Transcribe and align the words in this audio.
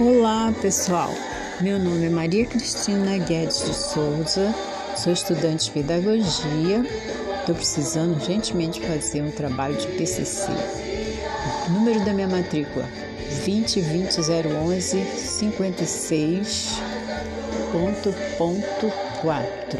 Olá, 0.00 0.54
pessoal. 0.62 1.12
Meu 1.60 1.76
nome 1.76 2.06
é 2.06 2.08
Maria 2.08 2.46
Cristina 2.46 3.18
Guedes 3.18 3.58
de 3.64 3.74
Souza. 3.74 4.54
Sou 4.96 5.12
estudante 5.12 5.64
de 5.64 5.70
pedagogia. 5.72 6.84
Estou 7.40 7.56
precisando 7.56 8.14
urgentemente 8.14 8.80
fazer 8.80 9.22
um 9.22 9.32
trabalho 9.32 9.76
de 9.76 9.88
PCC. 9.88 10.46
O 11.66 11.70
número 11.72 12.04
da 12.04 12.12
minha 12.12 12.28
matrícula 12.28 12.86
2020 13.44 13.82
011 14.64 15.04
56 15.16 16.78
ponto 17.72 18.14
ponto 18.36 19.78